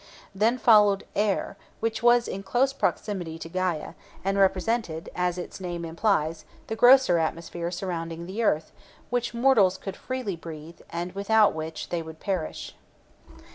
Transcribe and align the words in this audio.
Then 0.33 0.57
followed 0.57 1.01
Aër 1.15 1.27
(Air), 1.27 1.57
which 1.79 2.01
was 2.01 2.27
in 2.27 2.41
close 2.41 2.73
proximity 2.73 3.37
to 3.37 3.47
Gæa, 3.47 3.93
and 4.25 4.35
represented, 4.35 5.09
as 5.15 5.37
its 5.37 5.59
name 5.61 5.85
implies, 5.85 6.43
the 6.65 6.75
grosser 6.75 7.19
atmosphere 7.19 7.69
surrounding 7.69 8.25
the 8.25 8.41
earth 8.41 8.71
which 9.11 9.35
mortals 9.35 9.77
could 9.77 9.95
freely 9.95 10.35
breathe, 10.35 10.79
and 10.89 11.11
without 11.11 11.53
which 11.53 11.89
they 11.89 12.01
would 12.01 12.19
perish. 12.19 12.73